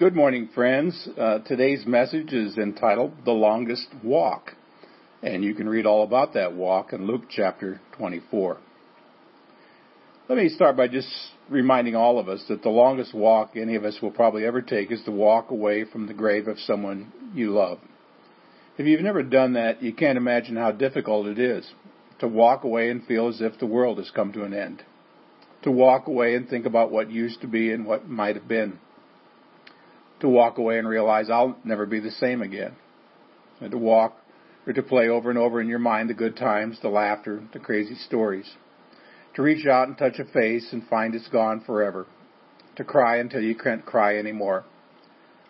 Good 0.00 0.16
morning, 0.16 0.48
friends. 0.52 1.08
Uh, 1.16 1.38
today's 1.38 1.86
message 1.86 2.32
is 2.32 2.58
entitled 2.58 3.12
The 3.24 3.30
Longest 3.30 3.86
Walk, 4.02 4.50
and 5.22 5.44
you 5.44 5.54
can 5.54 5.68
read 5.68 5.86
all 5.86 6.02
about 6.02 6.34
that 6.34 6.52
walk 6.52 6.92
in 6.92 7.06
Luke 7.06 7.26
chapter 7.30 7.80
24. 7.96 8.58
Let 10.28 10.36
me 10.36 10.48
start 10.48 10.76
by 10.76 10.88
just 10.88 11.08
reminding 11.48 11.94
all 11.94 12.18
of 12.18 12.28
us 12.28 12.44
that 12.48 12.62
the 12.62 12.70
longest 12.70 13.14
walk 13.14 13.52
any 13.54 13.76
of 13.76 13.84
us 13.84 13.98
will 14.02 14.10
probably 14.10 14.44
ever 14.44 14.62
take 14.62 14.90
is 14.90 15.00
to 15.04 15.12
walk 15.12 15.52
away 15.52 15.84
from 15.84 16.08
the 16.08 16.14
grave 16.14 16.48
of 16.48 16.58
someone 16.58 17.12
you 17.32 17.52
love. 17.52 17.78
If 18.76 18.86
you've 18.86 19.00
never 19.00 19.22
done 19.22 19.52
that, 19.52 19.80
you 19.80 19.92
can't 19.92 20.18
imagine 20.18 20.56
how 20.56 20.72
difficult 20.72 21.28
it 21.28 21.38
is 21.38 21.72
to 22.18 22.26
walk 22.26 22.64
away 22.64 22.90
and 22.90 23.06
feel 23.06 23.28
as 23.28 23.40
if 23.40 23.60
the 23.60 23.66
world 23.66 23.98
has 23.98 24.10
come 24.10 24.32
to 24.32 24.42
an 24.42 24.54
end. 24.54 24.82
To 25.62 25.70
walk 25.70 26.08
away 26.08 26.34
and 26.34 26.48
think 26.48 26.66
about 26.66 26.90
what 26.90 27.12
used 27.12 27.40
to 27.42 27.46
be 27.46 27.72
and 27.72 27.86
what 27.86 28.08
might 28.08 28.34
have 28.34 28.48
been 28.48 28.80
to 30.24 30.30
walk 30.30 30.56
away 30.56 30.78
and 30.78 30.88
realize 30.88 31.28
I'll 31.28 31.54
never 31.64 31.84
be 31.84 32.00
the 32.00 32.10
same 32.10 32.40
again. 32.40 32.74
And 33.60 33.70
to 33.72 33.76
walk 33.76 34.16
or 34.66 34.72
to 34.72 34.82
play 34.82 35.08
over 35.08 35.28
and 35.28 35.38
over 35.38 35.60
in 35.60 35.68
your 35.68 35.78
mind 35.78 36.08
the 36.08 36.14
good 36.14 36.34
times, 36.34 36.78
the 36.80 36.88
laughter, 36.88 37.42
the 37.52 37.58
crazy 37.58 37.94
stories. 37.94 38.50
To 39.34 39.42
reach 39.42 39.66
out 39.66 39.88
and 39.88 39.98
touch 39.98 40.18
a 40.18 40.24
face 40.24 40.68
and 40.72 40.88
find 40.88 41.14
it's 41.14 41.28
gone 41.28 41.60
forever. 41.60 42.06
To 42.76 42.84
cry 42.84 43.18
until 43.18 43.42
you 43.42 43.54
can't 43.54 43.84
cry 43.84 44.16
anymore. 44.16 44.64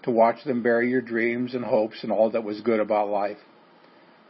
To 0.03 0.11
watch 0.11 0.43
them 0.45 0.65
bury 0.65 0.91
your 0.91 1.03
dreams 1.03 1.55
and 1.55 1.65
hopes 1.65 2.03
and 2.03 2.11
all 2.11 2.33
that 2.33 2.43
was 2.43 2.61
good 2.61 2.81
about 2.81 3.09
life. 3.09 3.39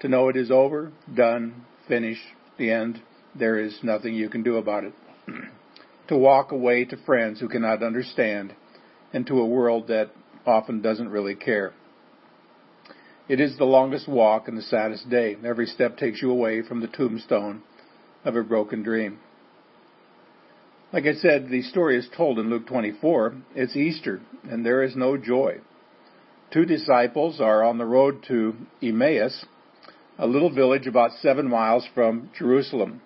To 0.00 0.08
know 0.08 0.28
it 0.28 0.36
is 0.36 0.50
over, 0.50 0.92
done, 1.14 1.64
finished, 1.88 2.20
the 2.58 2.70
end, 2.70 3.00
there 3.34 3.58
is 3.58 3.78
nothing 3.82 4.12
you 4.12 4.28
can 4.28 4.42
do 4.42 4.58
about 4.58 4.84
it. 4.84 4.92
to 6.08 6.18
walk 6.18 6.52
away 6.52 6.84
to 6.84 6.98
friends 7.06 7.40
who 7.40 7.48
cannot 7.48 7.82
understand 7.82 8.54
and 9.14 9.26
to 9.28 9.40
a 9.40 9.46
world 9.46 9.88
that 9.88 10.10
often 10.46 10.80
doesn't 10.80 11.08
really 11.08 11.34
care. 11.34 11.72
It 13.28 13.40
is 13.40 13.56
the 13.56 13.64
longest 13.64 14.06
walk 14.06 14.48
and 14.48 14.58
the 14.58 14.62
saddest 14.62 15.08
day. 15.08 15.36
Every 15.44 15.66
step 15.66 15.96
takes 15.96 16.20
you 16.20 16.30
away 16.30 16.62
from 16.62 16.80
the 16.80 16.88
tombstone 16.88 17.62
of 18.24 18.36
a 18.36 18.42
broken 18.42 18.82
dream. 18.82 19.18
Like 20.92 21.06
I 21.06 21.14
said, 21.14 21.48
the 21.48 21.62
story 21.62 21.96
is 21.98 22.08
told 22.16 22.38
in 22.38 22.50
Luke 22.50 22.66
24. 22.66 23.34
It's 23.54 23.76
Easter, 23.76 24.20
and 24.44 24.64
there 24.64 24.82
is 24.82 24.94
no 24.94 25.16
joy. 25.16 25.60
Two 26.52 26.64
disciples 26.64 27.40
are 27.40 27.64
on 27.64 27.78
the 27.78 27.86
road 27.86 28.22
to 28.28 28.54
Emmaus, 28.80 29.44
a 30.18 30.26
little 30.26 30.54
village 30.54 30.86
about 30.86 31.10
seven 31.20 31.48
miles 31.48 31.88
from 31.94 32.30
Jerusalem. 32.38 33.00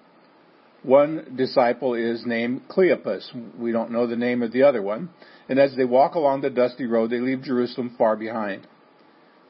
One 0.83 1.35
disciple 1.37 1.95
is 1.95 2.25
named 2.25 2.69
Cleopas. 2.69 3.59
We 3.59 3.73
don't 3.73 3.91
know 3.91 4.07
the 4.07 4.17
name 4.17 4.43
of 4.43 4.53
the 4.53 4.63
other 4.63 4.81
one. 4.81 5.11
And 5.49 5.59
as 5.59 5.75
they 5.77 5.85
walk 5.85 6.15
along 6.15 6.41
the 6.41 6.51
dusty 6.51 6.87
road, 6.87 7.11
they 7.11 7.19
leave 7.19 7.43
Jerusalem 7.43 7.95
far 7.99 8.17
behind. 8.17 8.67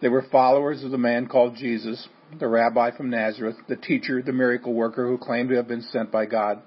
They 0.01 0.09
were 0.09 0.25
followers 0.31 0.84
of 0.84 0.91
the 0.91 0.99
man 0.99 1.27
called 1.27 1.56
Jesus, 1.56 2.09
the 2.39 2.49
rabbi 2.49 2.97
from 2.97 3.11
Nazareth, 3.11 3.56
the 3.69 3.77
teacher, 3.77 4.23
the 4.23 4.33
miracle 4.33 4.73
worker 4.73 5.06
who 5.06 5.19
claimed 5.19 5.51
to 5.51 5.56
have 5.56 5.69
been 5.69 5.83
sent 5.83 6.11
by 6.11 6.25
God. 6.27 6.62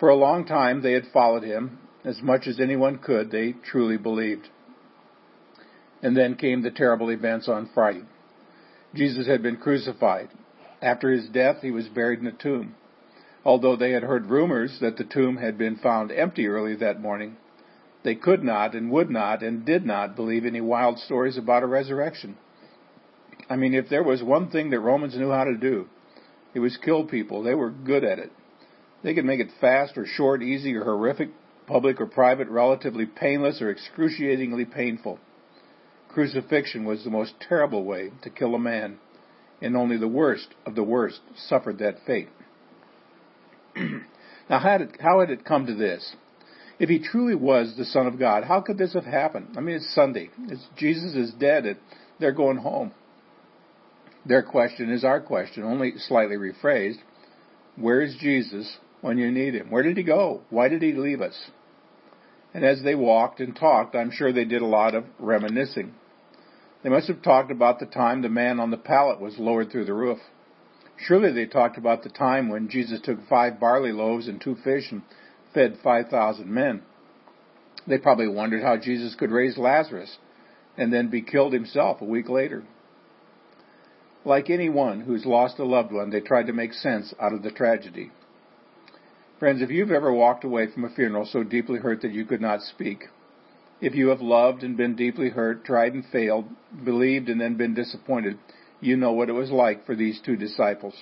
For 0.00 0.08
a 0.08 0.16
long 0.16 0.46
time 0.46 0.82
they 0.82 0.92
had 0.92 1.06
followed 1.12 1.44
him. 1.44 1.78
As 2.04 2.20
much 2.20 2.48
as 2.48 2.58
anyone 2.58 2.98
could, 2.98 3.30
they 3.30 3.52
truly 3.52 3.96
believed. 3.96 4.48
And 6.02 6.16
then 6.16 6.34
came 6.34 6.62
the 6.62 6.70
terrible 6.72 7.10
events 7.10 7.48
on 7.48 7.70
Friday. 7.72 8.02
Jesus 8.92 9.28
had 9.28 9.40
been 9.40 9.56
crucified. 9.56 10.30
After 10.80 11.12
his 11.12 11.28
death, 11.28 11.58
he 11.62 11.70
was 11.70 11.86
buried 11.86 12.18
in 12.18 12.26
a 12.26 12.32
tomb. 12.32 12.74
Although 13.44 13.76
they 13.76 13.90
had 13.92 14.04
heard 14.04 14.26
rumors 14.26 14.78
that 14.80 14.96
the 14.96 15.04
tomb 15.04 15.36
had 15.36 15.58
been 15.58 15.76
found 15.76 16.12
empty 16.12 16.46
early 16.46 16.76
that 16.76 17.00
morning, 17.00 17.36
they 18.04 18.14
could 18.14 18.42
not 18.42 18.74
and 18.74 18.90
would 18.90 19.10
not 19.10 19.42
and 19.42 19.64
did 19.64 19.84
not 19.84 20.16
believe 20.16 20.44
any 20.44 20.60
wild 20.60 20.98
stories 20.98 21.36
about 21.36 21.62
a 21.62 21.66
resurrection. 21.66 22.36
I 23.48 23.56
mean, 23.56 23.74
if 23.74 23.88
there 23.88 24.02
was 24.02 24.22
one 24.22 24.50
thing 24.50 24.70
that 24.70 24.80
Romans 24.80 25.16
knew 25.16 25.30
how 25.30 25.44
to 25.44 25.56
do, 25.56 25.88
it 26.54 26.60
was 26.60 26.76
kill 26.76 27.04
people. 27.04 27.42
They 27.42 27.54
were 27.54 27.70
good 27.70 28.04
at 28.04 28.18
it. 28.18 28.30
They 29.02 29.14
could 29.14 29.24
make 29.24 29.40
it 29.40 29.50
fast 29.60 29.98
or 29.98 30.06
short, 30.06 30.42
easy 30.42 30.74
or 30.76 30.84
horrific, 30.84 31.30
public 31.66 32.00
or 32.00 32.06
private, 32.06 32.48
relatively 32.48 33.06
painless 33.06 33.60
or 33.60 33.70
excruciatingly 33.70 34.64
painful. 34.66 35.18
Crucifixion 36.08 36.84
was 36.84 37.02
the 37.02 37.10
most 37.10 37.34
terrible 37.40 37.84
way 37.84 38.12
to 38.22 38.30
kill 38.30 38.54
a 38.54 38.58
man, 38.58 38.98
and 39.60 39.76
only 39.76 39.96
the 39.96 40.08
worst 40.08 40.54
of 40.66 40.74
the 40.74 40.84
worst 40.84 41.20
suffered 41.34 41.78
that 41.78 42.04
fate. 42.06 42.28
now, 44.50 44.58
how, 44.58 44.78
did, 44.78 44.96
how 45.00 45.20
had 45.20 45.30
it 45.30 45.44
come 45.44 45.66
to 45.66 45.74
this? 45.74 46.14
If 46.78 46.88
he 46.88 46.98
truly 46.98 47.34
was 47.34 47.74
the 47.76 47.84
Son 47.84 48.06
of 48.06 48.18
God, 48.18 48.44
how 48.44 48.60
could 48.60 48.78
this 48.78 48.94
have 48.94 49.04
happened? 49.04 49.54
I 49.56 49.60
mean, 49.60 49.76
it's 49.76 49.94
Sunday. 49.94 50.30
It's, 50.48 50.62
Jesus 50.76 51.14
is 51.14 51.32
dead. 51.32 51.64
And 51.64 51.78
they're 52.18 52.32
going 52.32 52.58
home. 52.58 52.92
Their 54.24 54.42
question 54.42 54.90
is 54.90 55.04
our 55.04 55.20
question, 55.20 55.64
only 55.64 55.94
slightly 55.96 56.36
rephrased. 56.36 56.98
Where 57.76 58.00
is 58.00 58.16
Jesus 58.20 58.78
when 59.00 59.18
you 59.18 59.30
need 59.30 59.54
him? 59.54 59.70
Where 59.70 59.82
did 59.82 59.96
he 59.96 60.02
go? 60.02 60.42
Why 60.50 60.68
did 60.68 60.82
he 60.82 60.92
leave 60.92 61.20
us? 61.20 61.50
And 62.54 62.64
as 62.64 62.82
they 62.82 62.94
walked 62.94 63.40
and 63.40 63.56
talked, 63.56 63.96
I'm 63.96 64.10
sure 64.12 64.32
they 64.32 64.44
did 64.44 64.62
a 64.62 64.66
lot 64.66 64.94
of 64.94 65.04
reminiscing. 65.18 65.94
They 66.82 66.90
must 66.90 67.08
have 67.08 67.22
talked 67.22 67.50
about 67.50 67.78
the 67.78 67.86
time 67.86 68.22
the 68.22 68.28
man 68.28 68.60
on 68.60 68.70
the 68.70 68.76
pallet 68.76 69.20
was 69.20 69.38
lowered 69.38 69.70
through 69.70 69.86
the 69.86 69.94
roof. 69.94 70.18
Surely 71.06 71.32
they 71.32 71.46
talked 71.46 71.76
about 71.76 72.02
the 72.02 72.08
time 72.08 72.48
when 72.48 72.68
Jesus 72.68 73.00
took 73.00 73.26
five 73.28 73.58
barley 73.58 73.92
loaves 73.92 74.28
and 74.28 74.40
two 74.40 74.54
fish 74.54 74.92
and 74.92 75.02
fed 75.52 75.76
5,000 75.82 76.48
men. 76.48 76.82
They 77.86 77.98
probably 77.98 78.28
wondered 78.28 78.62
how 78.62 78.76
Jesus 78.76 79.16
could 79.16 79.32
raise 79.32 79.58
Lazarus 79.58 80.18
and 80.76 80.92
then 80.92 81.08
be 81.08 81.20
killed 81.20 81.52
himself 81.52 82.00
a 82.00 82.04
week 82.04 82.28
later. 82.28 82.62
Like 84.24 84.48
anyone 84.48 85.00
who's 85.00 85.26
lost 85.26 85.58
a 85.58 85.64
loved 85.64 85.92
one, 85.92 86.10
they 86.10 86.20
tried 86.20 86.46
to 86.46 86.52
make 86.52 86.72
sense 86.72 87.12
out 87.20 87.32
of 87.32 87.42
the 87.42 87.50
tragedy. 87.50 88.12
Friends, 89.40 89.60
if 89.60 89.70
you've 89.70 89.90
ever 89.90 90.12
walked 90.12 90.44
away 90.44 90.68
from 90.68 90.84
a 90.84 90.90
funeral 90.90 91.26
so 91.26 91.42
deeply 91.42 91.80
hurt 91.80 92.02
that 92.02 92.12
you 92.12 92.24
could 92.24 92.40
not 92.40 92.62
speak, 92.62 93.06
if 93.80 93.96
you 93.96 94.08
have 94.10 94.20
loved 94.20 94.62
and 94.62 94.76
been 94.76 94.94
deeply 94.94 95.30
hurt, 95.30 95.64
tried 95.64 95.94
and 95.94 96.06
failed, 96.06 96.44
believed 96.84 97.28
and 97.28 97.40
then 97.40 97.56
been 97.56 97.74
disappointed, 97.74 98.38
you 98.82 98.96
know 98.96 99.12
what 99.12 99.28
it 99.28 99.32
was 99.32 99.50
like 99.50 99.86
for 99.86 99.94
these 99.94 100.20
two 100.26 100.36
disciples. 100.36 100.94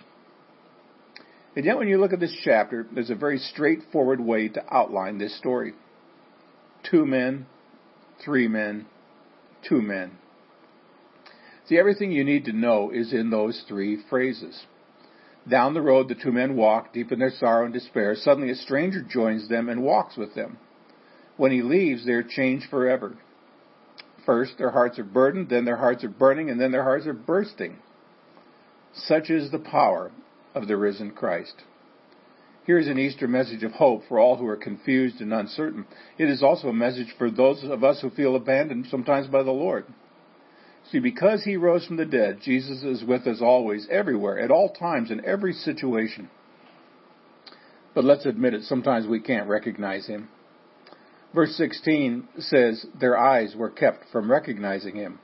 And 1.57 1.65
yet, 1.65 1.79
when 1.79 1.89
you 1.89 1.99
look 1.99 2.13
at 2.13 2.21
this 2.21 2.37
chapter, 2.45 2.87
there's 2.95 3.11
a 3.11 3.17
very 3.17 3.39
straightforward 3.39 4.21
way 4.21 4.49
to 4.49 4.63
outline 4.73 5.19
this 5.19 5.37
story 5.37 5.75
two 6.85 7.05
men, 7.05 7.47
three 8.25 8.49
men, 8.49 8.87
two 9.69 9.83
men. 9.83 10.13
See, 11.67 11.79
everything 11.79 12.11
you 12.11 12.25
need 12.25 12.45
to 12.47 12.53
know 12.53 12.91
is 12.91 13.13
in 13.13 13.31
those 13.31 13.65
three 13.69 13.99
phrases. 14.09 14.65
Down 15.49 15.75
the 15.75 15.81
road, 15.81 16.09
the 16.09 16.15
two 16.15 16.33
men 16.33 16.57
walk, 16.57 16.93
deep 16.93 17.13
in 17.13 17.19
their 17.19 17.31
sorrow 17.31 17.65
and 17.65 17.75
despair. 17.75 18.15
Suddenly, 18.15 18.51
a 18.51 18.57
stranger 18.57 19.03
joins 19.03 19.49
them 19.49 19.69
and 19.69 19.83
walks 19.83 20.17
with 20.17 20.35
them. 20.35 20.59
When 21.37 21.53
he 21.53 21.63
leaves, 21.63 22.05
they're 22.05 22.23
changed 22.23 22.67
forever. 22.71 23.17
First, 24.27 24.59
their 24.59 24.71
hearts 24.71 24.99
are 24.99 25.05
burdened, 25.05 25.49
then 25.49 25.65
their 25.65 25.77
hearts 25.77 26.05
are 26.05 26.09
burning, 26.09 26.51
and 26.51 26.61
then 26.61 26.73
their 26.73 26.85
hearts 26.85 27.07
are 27.07 27.13
bursting. 27.15 27.79
Such 28.93 29.31
is 29.31 29.51
the 29.51 29.59
power 29.59 30.11
of 30.55 30.69
the 30.69 30.77
risen 30.77 31.13
Christ. 31.13 31.63
Here 32.67 32.79
is 32.79 32.89
an 32.89 32.99
Easter 32.99 33.27
message 33.27 33.63
of 33.63 33.73
hope 33.73 34.03
for 34.09 34.19
all 34.19 34.37
who 34.37 34.47
are 34.47 34.57
confused 34.57 35.21
and 35.21 35.33
uncertain. 35.33 35.87
It 36.19 36.29
is 36.29 36.43
also 36.43 36.69
a 36.69 36.73
message 36.73 37.15
for 37.17 37.31
those 37.31 37.65
of 37.65 37.83
us 37.83 38.01
who 38.01 38.11
feel 38.11 38.37
abandoned 38.37 38.87
sometimes 38.91 39.27
by 39.27 39.43
the 39.43 39.51
Lord. 39.51 39.87
See, 40.91 40.99
because 40.99 41.45
he 41.45 41.57
rose 41.57 41.87
from 41.87 41.97
the 41.97 42.05
dead, 42.05 42.41
Jesus 42.43 42.83
is 42.83 43.05
with 43.05 43.27
us 43.27 43.41
always, 43.41 43.87
everywhere, 43.91 44.39
at 44.39 44.51
all 44.51 44.71
times, 44.71 45.11
in 45.11 45.25
every 45.25 45.53
situation. 45.53 46.31
But 47.95 48.05
let's 48.05 48.27
admit 48.27 48.55
it, 48.55 48.63
sometimes 48.63 49.07
we 49.07 49.21
can't 49.21 49.49
recognize 49.49 50.07
him. 50.07 50.29
Verse 51.35 51.55
16 51.57 52.29
says, 52.39 52.85
Their 52.99 53.17
eyes 53.17 53.55
were 53.57 53.71
kept 53.71 54.07
from 54.11 54.31
recognizing 54.31 54.97
him. 54.97 55.21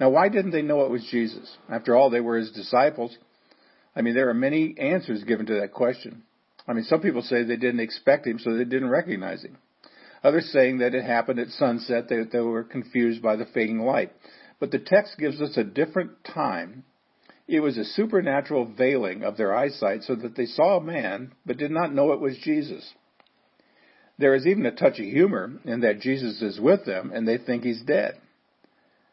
Now, 0.00 0.10
why 0.10 0.28
didn't 0.28 0.52
they 0.52 0.62
know 0.62 0.84
it 0.84 0.90
was 0.90 1.06
Jesus? 1.10 1.56
After 1.70 1.94
all, 1.94 2.10
they 2.10 2.20
were 2.20 2.38
his 2.38 2.50
disciples. 2.50 3.16
I 3.94 4.02
mean, 4.02 4.14
there 4.14 4.28
are 4.28 4.34
many 4.34 4.74
answers 4.78 5.22
given 5.24 5.46
to 5.46 5.60
that 5.60 5.72
question. 5.72 6.22
I 6.66 6.72
mean, 6.72 6.84
some 6.84 7.00
people 7.00 7.22
say 7.22 7.42
they 7.42 7.56
didn't 7.56 7.80
expect 7.80 8.26
him, 8.26 8.38
so 8.38 8.54
they 8.54 8.64
didn't 8.64 8.88
recognize 8.88 9.42
him. 9.42 9.58
Others 10.24 10.50
saying 10.52 10.78
that 10.78 10.94
it 10.94 11.04
happened 11.04 11.38
at 11.38 11.48
sunset, 11.48 12.08
that 12.08 12.30
they 12.32 12.40
were 12.40 12.64
confused 12.64 13.22
by 13.22 13.36
the 13.36 13.44
fading 13.44 13.80
light. 13.80 14.10
But 14.58 14.70
the 14.70 14.78
text 14.78 15.18
gives 15.18 15.40
us 15.42 15.56
a 15.58 15.64
different 15.64 16.12
time. 16.24 16.84
It 17.46 17.60
was 17.60 17.76
a 17.76 17.84
supernatural 17.84 18.72
veiling 18.72 19.22
of 19.22 19.36
their 19.36 19.54
eyesight 19.54 20.02
so 20.04 20.14
that 20.14 20.34
they 20.34 20.46
saw 20.46 20.78
a 20.78 20.82
man, 20.82 21.34
but 21.44 21.58
did 21.58 21.70
not 21.70 21.92
know 21.92 22.12
it 22.12 22.20
was 22.20 22.38
Jesus. 22.38 22.94
There 24.18 24.34
is 24.34 24.46
even 24.46 24.66
a 24.66 24.70
touch 24.70 24.98
of 25.00 25.06
humor 25.06 25.52
in 25.64 25.80
that 25.80 26.00
Jesus 26.00 26.40
is 26.40 26.60
with 26.60 26.84
them 26.84 27.10
and 27.12 27.26
they 27.26 27.38
think 27.38 27.64
he's 27.64 27.82
dead. 27.82 28.14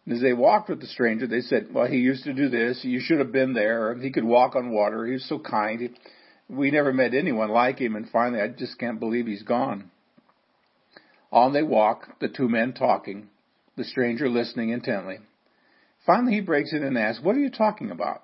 And 0.06 0.16
as 0.16 0.22
they 0.22 0.34
walked 0.34 0.70
with 0.70 0.82
the 0.82 0.88
stranger, 0.88 1.28
they 1.28 1.42
said, 1.42 1.68
Well, 1.74 1.88
he 1.88 1.98
used 1.98 2.24
to 2.24 2.34
do 2.34 2.50
this. 2.50 2.84
You 2.84 3.00
should 3.00 3.20
have 3.20 3.32
been 3.32 3.54
there. 3.54 3.96
He 3.96 4.12
could 4.12 4.24
walk 4.24 4.56
on 4.56 4.72
water. 4.72 5.06
He 5.06 5.14
was 5.14 5.28
so 5.28 5.40
kind. 5.40 5.98
We 6.50 6.72
never 6.72 6.92
met 6.92 7.14
anyone 7.14 7.50
like 7.50 7.80
him. 7.80 7.96
And 7.96 8.10
finally, 8.10 8.42
I 8.42 8.48
just 8.48 8.80
can't 8.80 9.00
believe 9.00 9.28
he's 9.28 9.44
gone. 9.44 9.92
On 11.32 11.54
they 11.54 11.64
walk, 11.64 12.20
the 12.20 12.28
two 12.28 12.50
men 12.50 12.74
talking, 12.74 13.30
the 13.78 13.84
stranger 13.84 14.28
listening 14.28 14.70
intently. 14.70 15.20
Finally, 16.06 16.34
he 16.34 16.42
breaks 16.42 16.74
in 16.74 16.84
and 16.84 16.98
asks, 16.98 17.24
What 17.24 17.36
are 17.36 17.40
you 17.40 17.52
talking 17.52 17.92
about? 17.92 18.22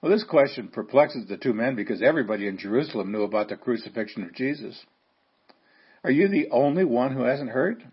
Well, 0.00 0.10
this 0.10 0.24
question 0.24 0.68
perplexes 0.68 1.28
the 1.28 1.36
two 1.36 1.52
men 1.52 1.76
because 1.76 2.02
everybody 2.02 2.48
in 2.48 2.58
Jerusalem 2.58 3.12
knew 3.12 3.22
about 3.22 3.48
the 3.48 3.56
crucifixion 3.56 4.24
of 4.24 4.34
Jesus. 4.34 4.84
Are 6.04 6.10
you 6.10 6.28
the 6.28 6.48
only 6.50 6.84
one 6.84 7.12
who 7.12 7.22
hasn't 7.22 7.50
heard? 7.50 7.84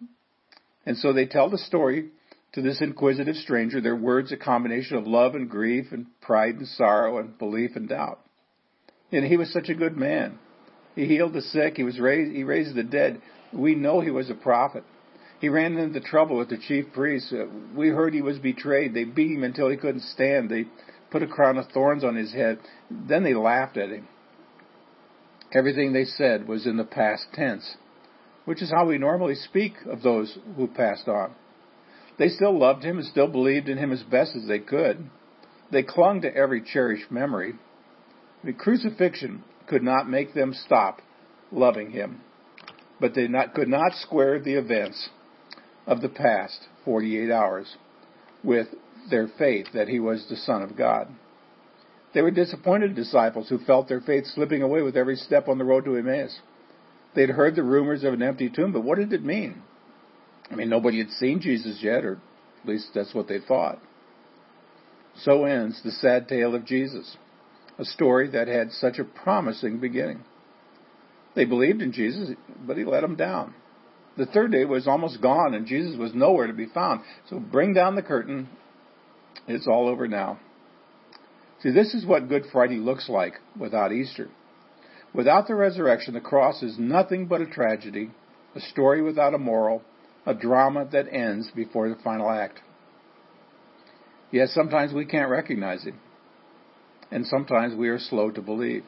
And 0.86 0.98
so 0.98 1.14
they 1.14 1.26
tell 1.26 1.50
the 1.50 1.58
story 1.58 2.10
to 2.54 2.62
this 2.62 2.82
inquisitive 2.82 3.36
stranger, 3.36 3.80
their 3.80 3.96
words 3.96 4.32
a 4.32 4.38
combination 4.38 4.98
of 4.98 5.06
love 5.06 5.36
and 5.36 5.50
grief 5.50 5.88
and 5.92 6.08
pride 6.22 6.56
and 6.56 6.68
sorrow 6.68 7.20
and 7.20 7.38
belief 7.38 7.76
and 7.76 7.88
doubt. 7.88 8.20
And 9.12 9.26
he 9.26 9.38
was 9.38 9.54
such 9.54 9.70
a 9.70 9.76
good 9.76 9.96
man. 9.96 10.40
He 10.96 11.06
healed 11.06 11.34
the 11.34 11.42
sick. 11.42 11.78
He 11.78 11.84
was 11.84 12.00
raised, 12.00 12.36
he 12.36 12.44
raised 12.44 12.76
the 12.76 12.84
dead. 12.84 13.22
We 13.54 13.76
know 13.76 14.02
he 14.02 14.12
was 14.12 14.30
a 14.30 14.36
prophet. 14.36 14.84
He 15.40 15.50
ran 15.50 15.78
into 15.78 16.02
trouble 16.02 16.38
with 16.38 16.50
the 16.50 16.58
chief 16.58 16.92
priests. 16.94 17.32
Uh, 17.32 17.46
we 17.76 17.90
heard 17.90 18.14
he 18.14 18.22
was 18.22 18.40
betrayed. 18.40 18.94
They 18.94 19.06
beat 19.06 19.38
him 19.38 19.44
until 19.44 19.70
he 19.70 19.78
couldn't 19.78 20.02
stand. 20.02 20.50
They 20.50 20.66
put 21.12 21.24
a 21.24 21.28
crown 21.28 21.58
of 21.58 21.70
thorns 21.70 22.04
on 22.04 22.16
his 22.16 22.34
head. 22.34 22.60
Then 22.92 23.24
they 23.24 23.34
laughed 23.34 23.78
at 23.78 23.90
him. 23.90 24.08
Everything 25.54 25.94
they 25.94 26.06
said 26.06 26.48
was 26.48 26.68
in 26.68 26.78
the 26.78 26.84
past 26.84 27.28
tense, 27.34 27.78
which 28.50 28.64
is 28.64 28.72
how 28.72 28.84
we 28.84 28.98
normally 28.98 29.36
speak 29.36 29.76
of 29.88 30.02
those 30.02 30.36
who 30.56 30.66
passed 30.66 31.08
on. 31.08 31.36
They 32.18 32.30
still 32.30 32.58
loved 32.58 32.84
him 32.84 32.98
and 32.98 33.06
still 33.06 33.28
believed 33.28 33.70
in 33.70 33.78
him 33.78 33.92
as 33.92 34.02
best 34.02 34.36
as 34.36 34.48
they 34.48 34.58
could. 34.58 35.08
They 35.72 35.84
clung 35.84 36.22
to 36.24 36.36
every 36.36 36.64
cherished 36.64 37.12
memory. 37.12 37.54
The 38.44 38.54
crucifixion 38.54 39.44
could 39.68 39.84
not 39.84 40.10
make 40.10 40.34
them 40.34 40.56
stop 40.56 41.00
loving 41.52 41.92
him, 41.92 42.22
but 43.00 43.14
they 43.14 43.28
not, 43.28 43.54
could 43.54 43.68
not 43.68 43.94
square 43.94 44.40
the 44.40 44.56
events 44.56 45.10
of 45.86 46.02
the 46.02 46.10
past 46.10 46.60
48 46.86 47.30
hours 47.30 47.76
with 48.44 48.70
their 49.12 49.28
faith 49.28 49.68
that 49.76 49.90
he 49.90 50.00
was 50.00 50.26
the 50.28 50.36
Son 50.36 50.64
of 50.64 50.76
God. 50.76 51.08
They 52.16 52.24
were 52.24 52.32
disappointed 52.32 52.96
disciples 52.96 53.48
who 53.48 53.60
felt 53.60 53.88
their 53.88 54.02
faith 54.02 54.26
slipping 54.26 54.64
away 54.64 54.82
with 54.82 54.98
every 54.98 55.18
step 55.18 55.48
on 55.48 55.60
the 55.60 55.66
road 55.66 55.86
to 55.86 55.98
Emmaus. 55.98 56.40
They'd 57.16 57.30
heard 57.30 57.56
the 57.56 57.64
rumors 57.64 58.04
of 58.04 58.14
an 58.14 58.22
empty 58.22 58.50
tomb, 58.50 58.72
but 58.72 58.84
what 58.84 58.98
did 58.98 59.12
it 59.14 59.24
mean? 59.24 59.62
I 60.52 60.56
mean, 60.56 60.70
nobody 60.70 61.00
had 61.00 61.10
seen 61.12 61.42
Jesus 61.42 61.80
yet, 61.82 62.06
or 62.06 62.20
at 62.64 62.70
least 62.70 62.90
that's 62.94 63.14
what 63.14 63.28
they 63.28 63.40
thought. 63.40 63.80
So 65.16 65.46
ends 65.46 65.82
the 65.84 65.92
sad 65.92 66.28
tale 66.28 66.56
of 66.56 66.66
Jesus, 66.66 67.18
a 67.78 67.86
story 67.86 68.30
that 68.32 68.48
had 68.48 68.72
such 68.72 69.00
a 69.00 69.04
promising 69.04 69.80
beginning. 69.80 70.24
They 71.36 71.46
believed 71.46 71.82
in 71.82 71.92
Jesus, 71.92 72.32
but 72.66 72.78
he 72.78 72.84
let 72.84 73.02
them 73.02 73.16
down. 73.16 73.54
The 74.18 74.26
third 74.26 74.52
day 74.52 74.66
was 74.66 74.88
almost 74.88 75.22
gone, 75.22 75.54
and 75.54 75.66
Jesus 75.66 75.98
was 75.98 76.14
nowhere 76.14 76.48
to 76.48 76.54
be 76.54 76.66
found. 76.66 77.02
So 77.30 77.40
bring 77.40 77.74
down 77.74 77.96
the 77.96 78.02
curtain 78.02 78.50
it's 79.48 79.68
all 79.68 79.88
over 79.88 80.08
now. 80.08 80.40
See, 81.62 81.72
this 81.72 81.94
is 81.94 82.06
what 82.06 82.30
Good 82.30 82.46
Friday 82.52 82.78
looks 82.78 83.10
like 83.10 83.34
without 83.60 83.92
Easter. 83.92 84.30
Without 85.14 85.48
the 85.48 85.56
resurrection, 85.56 86.14
the 86.14 86.22
cross 86.22 86.62
is 86.62 86.78
nothing 86.78 87.26
but 87.26 87.42
a 87.42 87.46
tragedy, 87.46 88.12
a 88.56 88.60
story 88.60 89.02
without 89.02 89.34
a 89.34 89.40
moral, 89.40 89.82
a 90.26 90.34
drama 90.34 90.88
that 90.92 91.12
ends 91.12 91.50
before 91.56 91.90
the 91.90 91.96
final 92.04 92.30
act. 92.30 92.60
Yes, 94.32 94.54
sometimes 94.54 94.94
we 94.94 95.06
can't 95.06 95.32
recognize 95.32 95.86
it, 95.86 95.96
and 97.10 97.26
sometimes 97.26 97.76
we 97.76 97.90
are 97.90 97.98
slow 97.98 98.30
to 98.30 98.42
believe. 98.42 98.84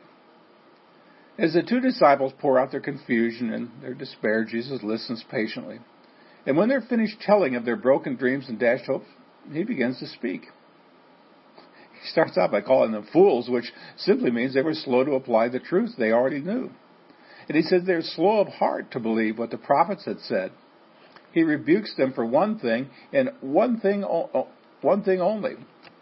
As 1.37 1.53
the 1.53 1.63
two 1.63 1.79
disciples 1.79 2.33
pour 2.39 2.59
out 2.59 2.71
their 2.71 2.81
confusion 2.81 3.51
and 3.51 3.71
their 3.81 3.95
despair, 3.95 4.45
Jesus 4.45 4.83
listens 4.83 5.23
patiently. 5.31 5.79
And 6.45 6.55
when 6.55 6.69
they're 6.69 6.81
finished 6.81 7.19
telling 7.21 7.55
of 7.55 7.65
their 7.65 7.75
broken 7.75 8.15
dreams 8.15 8.47
and 8.47 8.59
dashed 8.59 8.85
hopes, 8.85 9.07
he 9.51 9.63
begins 9.63 9.99
to 9.99 10.07
speak. 10.07 10.41
He 12.01 12.07
starts 12.09 12.37
out 12.37 12.51
by 12.51 12.61
calling 12.61 12.91
them 12.91 13.07
fools, 13.13 13.49
which 13.49 13.71
simply 13.95 14.31
means 14.31 14.53
they 14.53 14.61
were 14.61 14.73
slow 14.73 15.03
to 15.03 15.13
apply 15.13 15.49
the 15.49 15.59
truth 15.59 15.91
they 15.97 16.11
already 16.11 16.39
knew. 16.41 16.71
And 17.47 17.55
he 17.55 17.63
says 17.63 17.83
they're 17.85 18.01
slow 18.01 18.39
of 18.39 18.47
heart 18.47 18.91
to 18.91 18.99
believe 18.99 19.37
what 19.37 19.51
the 19.51 19.57
prophets 19.57 20.05
had 20.05 20.19
said. 20.21 20.51
He 21.31 21.43
rebukes 21.43 21.95
them 21.95 22.13
for 22.13 22.25
one 22.25 22.59
thing, 22.59 22.89
and 23.13 23.31
one 23.41 23.79
thing, 23.79 24.03
one 24.81 25.03
thing 25.03 25.21
only, 25.21 25.53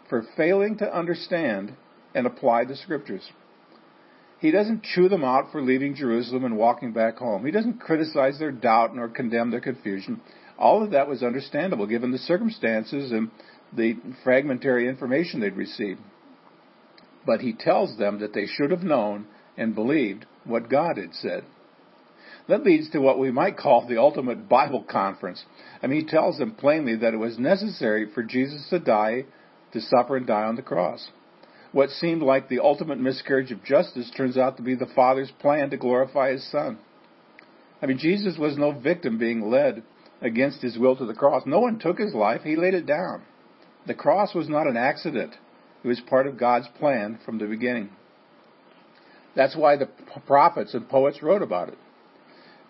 for 0.08 0.24
failing 0.36 0.78
to 0.78 0.96
understand 0.96 1.74
and 2.14 2.26
apply 2.26 2.64
the 2.64 2.76
scriptures. 2.76 3.30
He 4.40 4.50
doesn't 4.50 4.82
chew 4.82 5.08
them 5.08 5.22
out 5.22 5.52
for 5.52 5.60
leaving 5.60 5.94
Jerusalem 5.94 6.44
and 6.44 6.56
walking 6.56 6.92
back 6.92 7.18
home. 7.18 7.44
He 7.44 7.52
doesn't 7.52 7.80
criticize 7.80 8.38
their 8.38 8.50
doubt 8.50 8.96
nor 8.96 9.08
condemn 9.08 9.50
their 9.50 9.60
confusion. 9.60 10.20
All 10.58 10.82
of 10.82 10.92
that 10.92 11.08
was 11.08 11.22
understandable 11.22 11.86
given 11.86 12.10
the 12.10 12.18
circumstances 12.18 13.12
and 13.12 13.30
the 13.72 13.96
fragmentary 14.24 14.88
information 14.88 15.40
they'd 15.40 15.56
received. 15.56 16.00
But 17.26 17.40
he 17.40 17.52
tells 17.52 17.98
them 17.98 18.20
that 18.20 18.34
they 18.34 18.46
should 18.46 18.70
have 18.70 18.82
known 18.82 19.26
and 19.56 19.74
believed 19.74 20.26
what 20.44 20.70
God 20.70 20.96
had 20.96 21.14
said. 21.14 21.44
That 22.48 22.64
leads 22.64 22.90
to 22.90 23.00
what 23.00 23.18
we 23.18 23.30
might 23.30 23.56
call 23.56 23.86
the 23.86 24.00
ultimate 24.00 24.48
Bible 24.48 24.82
conference. 24.82 25.44
I 25.82 25.86
mean, 25.86 26.00
he 26.00 26.06
tells 26.06 26.38
them 26.38 26.54
plainly 26.54 26.96
that 26.96 27.14
it 27.14 27.18
was 27.18 27.38
necessary 27.38 28.06
for 28.12 28.22
Jesus 28.22 28.66
to 28.70 28.80
die, 28.80 29.24
to 29.72 29.80
suffer 29.80 30.16
and 30.16 30.26
die 30.26 30.44
on 30.44 30.56
the 30.56 30.62
cross. 30.62 31.10
What 31.72 31.90
seemed 31.90 32.22
like 32.22 32.48
the 32.48 32.58
ultimate 32.60 32.98
miscarriage 32.98 33.52
of 33.52 33.62
justice 33.62 34.10
turns 34.16 34.36
out 34.36 34.56
to 34.56 34.62
be 34.62 34.74
the 34.74 34.86
Father's 34.86 35.30
plan 35.38 35.70
to 35.70 35.76
glorify 35.76 36.32
His 36.32 36.50
Son. 36.50 36.78
I 37.82 37.86
mean, 37.86 37.98
Jesus 37.98 38.36
was 38.36 38.58
no 38.58 38.72
victim 38.72 39.18
being 39.18 39.48
led 39.48 39.82
against 40.20 40.62
his 40.62 40.78
will 40.78 40.96
to 40.96 41.06
the 41.06 41.14
cross. 41.14 41.44
No 41.46 41.60
one 41.60 41.78
took 41.78 41.98
his 41.98 42.14
life, 42.14 42.42
he 42.42 42.56
laid 42.56 42.74
it 42.74 42.86
down. 42.86 43.22
The 43.86 43.94
cross 43.94 44.34
was 44.34 44.48
not 44.48 44.66
an 44.66 44.76
accident, 44.76 45.34
it 45.82 45.88
was 45.88 46.00
part 46.00 46.26
of 46.26 46.38
God's 46.38 46.68
plan 46.78 47.18
from 47.24 47.38
the 47.38 47.46
beginning. 47.46 47.90
That's 49.34 49.56
why 49.56 49.76
the 49.76 49.88
prophets 50.26 50.74
and 50.74 50.88
poets 50.88 51.22
wrote 51.22 51.42
about 51.42 51.68
it. 51.68 51.78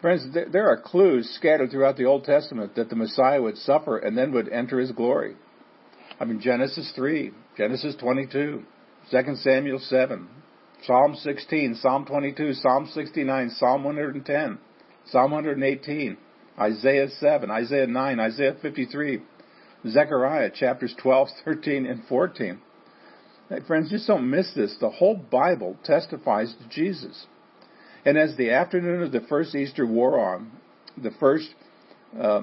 Friends, 0.00 0.26
there 0.50 0.68
are 0.68 0.80
clues 0.80 1.28
scattered 1.34 1.70
throughout 1.70 1.96
the 1.96 2.04
Old 2.04 2.24
Testament 2.24 2.74
that 2.74 2.88
the 2.88 2.96
Messiah 2.96 3.42
would 3.42 3.58
suffer 3.58 3.98
and 3.98 4.16
then 4.16 4.32
would 4.32 4.48
enter 4.48 4.78
his 4.78 4.92
glory. 4.92 5.36
I 6.18 6.24
mean, 6.24 6.40
Genesis 6.40 6.92
3, 6.94 7.32
Genesis 7.56 7.96
22, 7.96 8.64
2 9.10 9.36
Samuel 9.36 9.78
7, 9.78 10.28
Psalm 10.84 11.16
16, 11.16 11.74
Psalm 11.82 12.06
22, 12.06 12.54
Psalm 12.54 12.88
69, 12.92 13.50
Psalm 13.50 13.84
110, 13.84 14.58
Psalm 15.06 15.30
118, 15.30 16.16
Isaiah 16.58 17.08
7, 17.08 17.50
Isaiah 17.50 17.86
9, 17.86 18.20
Isaiah 18.20 18.56
53, 18.60 19.22
Zechariah 19.88 20.50
chapters 20.54 20.94
12, 21.00 21.28
13, 21.44 21.86
and 21.86 22.02
14. 22.08 22.60
Hey, 23.48 23.58
friends, 23.66 23.90
just 23.90 24.06
don't 24.06 24.30
miss 24.30 24.52
this. 24.54 24.76
The 24.80 24.90
whole 24.90 25.16
Bible 25.16 25.76
testifies 25.84 26.54
to 26.54 26.68
Jesus. 26.68 27.26
And 28.04 28.16
as 28.16 28.36
the 28.36 28.50
afternoon 28.50 29.02
of 29.02 29.12
the 29.12 29.20
first 29.28 29.54
Easter 29.54 29.86
wore 29.86 30.18
on, 30.18 30.52
the 30.96 31.10
first, 31.18 31.48
uh, 32.18 32.42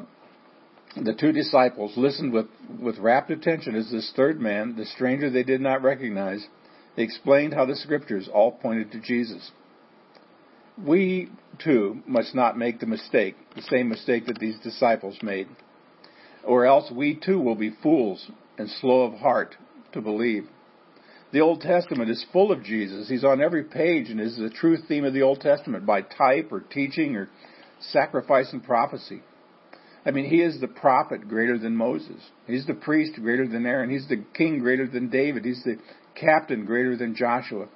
the 0.96 1.14
two 1.14 1.32
disciples 1.32 1.94
listened 1.96 2.34
with, 2.34 2.48
with 2.82 2.98
rapt 2.98 3.32
attention 3.32 3.76
as 3.76 3.92
this 3.92 4.12
third 4.16 4.40
man, 4.40 4.76
the 4.76 4.86
stranger 4.86 5.30
they 5.30 5.44
did 5.44 5.62
not 5.62 5.84
recognize, 5.84 6.46
explained 6.96 7.54
how 7.54 7.66
the 7.66 7.76
scriptures 7.76 8.30
all 8.32 8.52
pointed 8.52 8.92
to 8.92 9.00
Jesus 9.00 9.52
we 10.84 11.30
too 11.64 12.02
must 12.06 12.36
not 12.36 12.58
make 12.58 12.80
the 12.80 12.86
mistake, 12.86 13.36
the 13.56 13.62
same 13.64 13.90
mistake 13.90 14.28
that 14.28 14.40
these 14.40 14.60
disciples 14.60 15.18
made, 15.22 15.48
or 16.48 16.66
else 16.66 16.92
we 16.92 17.14
too 17.14 17.40
will 17.40 17.56
be 17.56 17.76
fools 17.84 18.32
and 18.58 18.70
slow 18.82 19.02
of 19.02 19.20
heart 19.20 19.56
to 19.94 20.02
believe. 20.02 20.48
The 21.34 21.42
Old 21.42 21.62
Testament 21.62 22.10
is 22.10 22.26
full 22.32 22.52
of 22.52 22.64
Jesus. 22.64 23.10
He's 23.10 23.26
on 23.26 23.42
every 23.42 23.66
page 23.66 24.10
and 24.10 24.20
is 24.20 24.38
the 24.38 24.50
true 24.50 24.78
theme 24.88 25.04
of 25.04 25.14
the 25.14 25.24
Old 25.24 25.42
Testament 25.42 25.86
by 25.86 26.02
type 26.02 26.52
or 26.52 26.62
teaching 26.62 27.18
or 27.18 27.30
sacrifice 27.80 28.52
and 28.54 28.64
prophecy. 28.64 29.22
I 30.06 30.12
mean, 30.12 30.24
he 30.24 30.42
is 30.42 30.62
the 30.62 30.70
prophet 30.70 31.28
greater 31.28 31.58
than 31.58 31.76
Moses. 31.76 32.22
He's 32.48 32.66
the 32.66 32.74
priest 32.74 33.20
greater 33.22 33.46
than 33.46 33.66
Aaron. 33.66 33.90
He's 33.90 34.08
the 34.08 34.24
king 34.34 34.60
greater 34.60 34.88
than 34.88 35.10
David. 35.10 35.44
He's 35.44 35.62
the 35.66 35.78
captain 36.16 36.66
greater 36.66 36.96
than 36.96 37.14
Joshua. 37.14 37.68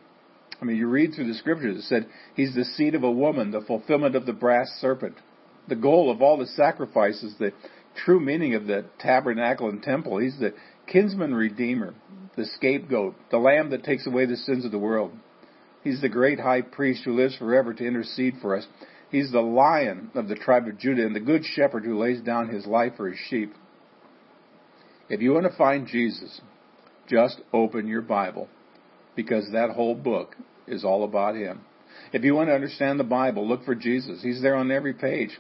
I 0.61 0.65
mean, 0.65 0.77
you 0.77 0.87
read 0.87 1.13
through 1.13 1.27
the 1.27 1.37
scriptures, 1.37 1.77
it 1.77 1.83
said 1.83 2.07
he's 2.35 2.55
the 2.55 2.63
seed 2.63 2.95
of 2.95 3.03
a 3.03 3.11
woman, 3.11 3.51
the 3.51 3.61
fulfillment 3.61 4.15
of 4.15 4.25
the 4.25 4.33
brass 4.33 4.69
serpent. 4.79 5.15
The 5.67 5.75
goal 5.75 6.09
of 6.09 6.21
all 6.21 6.37
the 6.37 6.47
sacrifices, 6.47 7.35
the 7.37 7.51
true 7.95 8.19
meaning 8.19 8.55
of 8.55 8.67
the 8.67 8.86
tabernacle 9.00 9.69
and 9.69 9.81
temple. 9.81 10.17
He's 10.17 10.38
the 10.39 10.53
kinsman 10.88 11.33
redeemer, 11.33 11.93
the 12.36 12.45
scapegoat, 12.45 13.15
the 13.29 13.38
lamb 13.38 13.69
that 13.71 13.83
takes 13.83 14.07
away 14.07 14.25
the 14.25 14.38
sins 14.38 14.65
of 14.65 14.71
the 14.71 14.79
world. 14.79 15.12
He's 15.83 16.01
the 16.01 16.10
great 16.10 16.39
high 16.39 16.62
priest 16.62 17.03
who 17.03 17.15
lives 17.15 17.36
forever 17.36 17.74
to 17.74 17.86
intercede 17.86 18.36
for 18.41 18.55
us. 18.55 18.65
He's 19.10 19.31
the 19.31 19.41
lion 19.41 20.12
of 20.15 20.27
the 20.27 20.36
tribe 20.36 20.67
of 20.67 20.77
Judah 20.77 21.05
and 21.05 21.15
the 21.15 21.19
good 21.19 21.43
shepherd 21.43 21.83
who 21.83 22.00
lays 22.00 22.21
down 22.21 22.50
his 22.50 22.65
life 22.65 22.93
for 22.98 23.10
his 23.10 23.19
sheep. 23.29 23.53
If 25.10 25.21
you 25.21 25.33
want 25.33 25.45
to 25.51 25.57
find 25.57 25.88
Jesus, 25.88 26.39
just 27.10 27.41
open 27.51 27.88
your 27.88 28.01
Bible 28.01 28.48
because 29.15 29.51
that 29.51 29.71
whole 29.71 29.95
book 29.95 30.36
is 30.67 30.86
all 30.86 31.03
about 31.03 31.36
Him. 31.36 31.62
If 32.13 32.24
you 32.24 32.33
want 32.33 32.50
to 32.50 32.55
understand 32.55 33.00
the 33.00 33.03
Bible, 33.03 33.48
look 33.48 33.65
for 33.65 33.75
Jesus. 33.75 34.24
He's 34.24 34.41
there 34.41 34.55
on 34.55 34.71
every 34.71 34.93
page. 34.93 35.38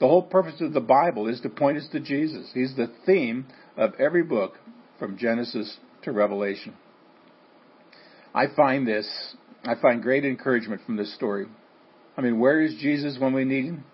The 0.00 0.06
whole 0.06 0.22
purpose 0.22 0.60
of 0.60 0.72
the 0.72 0.80
Bible 0.80 1.28
is 1.28 1.40
to 1.40 1.48
point 1.48 1.78
us 1.78 1.88
to 1.92 2.00
Jesus. 2.00 2.50
He's 2.54 2.76
the 2.76 2.92
theme 3.04 3.46
of 3.76 3.94
every 3.98 4.22
book 4.22 4.54
from 4.98 5.18
Genesis 5.18 5.76
to 6.02 6.12
Revelation. 6.12 6.74
I 8.34 8.46
find 8.54 8.86
this, 8.86 9.34
I 9.64 9.74
find 9.74 10.02
great 10.02 10.24
encouragement 10.24 10.82
from 10.86 10.96
this 10.96 11.12
story. 11.14 11.46
I 12.16 12.20
mean, 12.20 12.38
where 12.38 12.60
is 12.60 12.76
Jesus 12.80 13.18
when 13.18 13.32
we 13.32 13.44
need 13.44 13.64
him? 13.64 13.84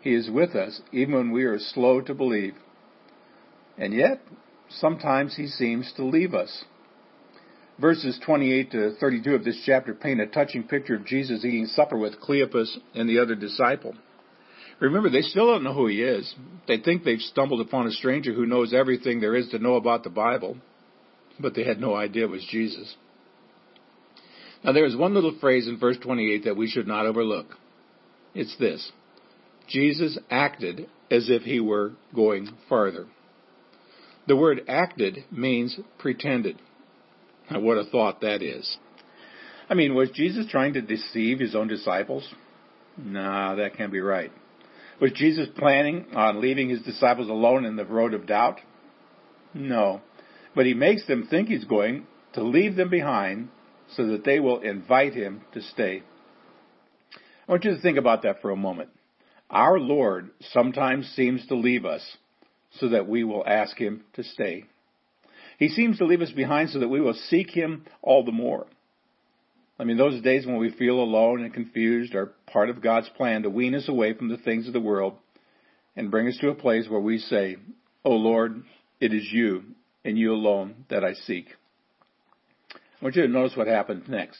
He 0.00 0.14
is 0.14 0.28
with 0.28 0.54
us, 0.54 0.80
even 0.92 1.14
when 1.14 1.30
we 1.30 1.44
are 1.44 1.58
slow 1.58 2.00
to 2.02 2.14
believe. 2.14 2.54
And 3.78 3.94
yet, 3.94 4.20
sometimes 4.68 5.36
he 5.36 5.46
seems 5.46 5.92
to 5.96 6.04
leave 6.04 6.34
us. 6.34 6.64
Verses 7.78 8.18
28 8.24 8.70
to 8.72 8.94
32 9.00 9.34
of 9.34 9.44
this 9.44 9.62
chapter 9.64 9.94
paint 9.94 10.20
a 10.20 10.26
touching 10.26 10.64
picture 10.64 10.96
of 10.96 11.06
Jesus 11.06 11.44
eating 11.44 11.66
supper 11.66 11.96
with 11.96 12.20
Cleopas 12.20 12.76
and 12.94 13.08
the 13.08 13.18
other 13.18 13.34
disciple. 13.34 13.94
Remember, 14.82 15.10
they 15.10 15.22
still 15.22 15.46
don't 15.46 15.62
know 15.62 15.74
who 15.74 15.86
he 15.86 16.02
is. 16.02 16.34
They 16.66 16.78
think 16.78 17.04
they've 17.04 17.20
stumbled 17.20 17.60
upon 17.60 17.86
a 17.86 17.92
stranger 17.92 18.32
who 18.32 18.46
knows 18.46 18.74
everything 18.74 19.20
there 19.20 19.36
is 19.36 19.48
to 19.50 19.60
know 19.60 19.76
about 19.76 20.02
the 20.02 20.10
Bible, 20.10 20.56
but 21.38 21.54
they 21.54 21.62
had 21.62 21.80
no 21.80 21.94
idea 21.94 22.24
it 22.24 22.30
was 22.30 22.44
Jesus. 22.50 22.96
Now, 24.64 24.72
there 24.72 24.84
is 24.84 24.96
one 24.96 25.14
little 25.14 25.36
phrase 25.40 25.68
in 25.68 25.78
verse 25.78 25.98
28 26.02 26.44
that 26.44 26.56
we 26.56 26.68
should 26.68 26.88
not 26.88 27.06
overlook. 27.06 27.56
It's 28.34 28.56
this 28.58 28.90
Jesus 29.68 30.18
acted 30.28 30.88
as 31.12 31.30
if 31.30 31.42
he 31.42 31.60
were 31.60 31.92
going 32.12 32.48
farther. 32.68 33.06
The 34.26 34.36
word 34.36 34.62
acted 34.66 35.24
means 35.30 35.78
pretended. 35.98 36.60
Now, 37.48 37.60
what 37.60 37.78
a 37.78 37.84
thought 37.84 38.22
that 38.22 38.42
is. 38.42 38.78
I 39.70 39.74
mean, 39.74 39.94
was 39.94 40.10
Jesus 40.10 40.46
trying 40.50 40.74
to 40.74 40.82
deceive 40.82 41.38
his 41.38 41.54
own 41.54 41.68
disciples? 41.68 42.28
Nah, 42.96 43.54
that 43.54 43.76
can't 43.76 43.92
be 43.92 44.00
right. 44.00 44.32
Was 45.02 45.10
Jesus 45.14 45.48
planning 45.58 46.06
on 46.14 46.40
leaving 46.40 46.68
his 46.68 46.80
disciples 46.82 47.28
alone 47.28 47.64
in 47.64 47.74
the 47.74 47.84
road 47.84 48.14
of 48.14 48.24
doubt? 48.24 48.60
No. 49.52 50.00
But 50.54 50.64
he 50.64 50.74
makes 50.74 51.04
them 51.08 51.26
think 51.28 51.48
he's 51.48 51.64
going 51.64 52.06
to 52.34 52.44
leave 52.44 52.76
them 52.76 52.88
behind 52.88 53.48
so 53.96 54.06
that 54.06 54.24
they 54.24 54.38
will 54.38 54.60
invite 54.60 55.12
him 55.12 55.42
to 55.54 55.60
stay. 55.60 56.04
I 57.16 57.50
want 57.50 57.64
you 57.64 57.74
to 57.74 57.82
think 57.82 57.98
about 57.98 58.22
that 58.22 58.40
for 58.40 58.52
a 58.52 58.56
moment. 58.56 58.90
Our 59.50 59.80
Lord 59.80 60.30
sometimes 60.52 61.08
seems 61.16 61.44
to 61.48 61.56
leave 61.56 61.84
us 61.84 62.16
so 62.78 62.90
that 62.90 63.08
we 63.08 63.24
will 63.24 63.42
ask 63.44 63.76
him 63.76 64.04
to 64.12 64.22
stay. 64.22 64.66
He 65.58 65.68
seems 65.68 65.98
to 65.98 66.06
leave 66.06 66.22
us 66.22 66.30
behind 66.30 66.70
so 66.70 66.78
that 66.78 66.88
we 66.88 67.00
will 67.00 67.18
seek 67.28 67.50
him 67.50 67.86
all 68.02 68.24
the 68.24 68.30
more. 68.30 68.68
I 69.82 69.84
mean, 69.84 69.96
those 69.96 70.22
days 70.22 70.46
when 70.46 70.58
we 70.58 70.70
feel 70.70 71.00
alone 71.00 71.42
and 71.42 71.52
confused 71.52 72.14
are 72.14 72.34
part 72.46 72.70
of 72.70 72.80
God's 72.80 73.08
plan 73.16 73.42
to 73.42 73.50
wean 73.50 73.74
us 73.74 73.88
away 73.88 74.14
from 74.14 74.28
the 74.28 74.36
things 74.36 74.68
of 74.68 74.72
the 74.72 74.80
world 74.80 75.14
and 75.96 76.08
bring 76.08 76.28
us 76.28 76.38
to 76.40 76.50
a 76.50 76.54
place 76.54 76.88
where 76.88 77.00
we 77.00 77.18
say, 77.18 77.56
Oh 78.04 78.12
Lord, 78.12 78.62
it 79.00 79.12
is 79.12 79.26
you 79.32 79.64
and 80.04 80.16
you 80.16 80.32
alone 80.34 80.84
that 80.88 81.02
I 81.02 81.14
seek. 81.14 81.48
I 82.72 82.78
want 83.04 83.16
you 83.16 83.22
to 83.22 83.28
notice 83.28 83.56
what 83.56 83.66
happens 83.66 84.08
next. 84.08 84.38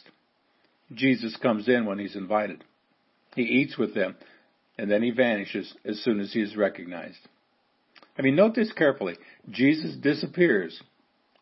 Jesus 0.93 1.35
comes 1.35 1.67
in 1.67 1.85
when 1.85 1.99
he's 1.99 2.15
invited. 2.15 2.63
He 3.35 3.41
eats 3.41 3.77
with 3.77 3.93
them, 3.93 4.15
and 4.77 4.89
then 4.89 5.03
he 5.03 5.11
vanishes 5.11 5.75
as 5.83 5.99
soon 5.99 6.21
as 6.21 6.31
he 6.31 6.39
is 6.39 6.55
recognized. 6.55 7.19
I 8.17 8.21
mean, 8.21 8.37
note 8.37 8.55
this 8.55 8.71
carefully. 8.71 9.17
Jesus 9.49 9.93
disappears, 9.97 10.81